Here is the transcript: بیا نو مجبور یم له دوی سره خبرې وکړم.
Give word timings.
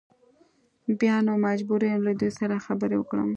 بیا 0.99 1.15
نو 1.25 1.33
مجبور 1.47 1.79
یم 1.89 2.01
له 2.07 2.13
دوی 2.19 2.31
سره 2.39 2.63
خبرې 2.65 2.95
وکړم. 2.97 3.29